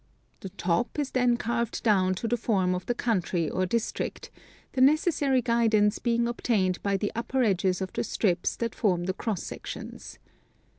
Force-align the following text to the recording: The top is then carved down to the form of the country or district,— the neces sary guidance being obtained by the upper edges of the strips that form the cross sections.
The 0.39 0.49
top 0.49 0.97
is 0.97 1.11
then 1.11 1.37
carved 1.37 1.83
down 1.83 2.15
to 2.15 2.27
the 2.27 2.35
form 2.35 2.73
of 2.73 2.87
the 2.87 2.95
country 2.95 3.47
or 3.47 3.67
district,— 3.67 4.31
the 4.73 4.81
neces 4.81 5.13
sary 5.13 5.43
guidance 5.43 5.99
being 5.99 6.27
obtained 6.27 6.81
by 6.81 6.97
the 6.97 7.11
upper 7.13 7.43
edges 7.43 7.81
of 7.81 7.93
the 7.93 8.03
strips 8.03 8.55
that 8.55 8.73
form 8.73 9.03
the 9.03 9.13
cross 9.13 9.43
sections. 9.43 10.17